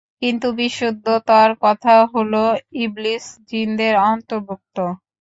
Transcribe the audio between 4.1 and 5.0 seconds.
অন্তর্ভুক্ত।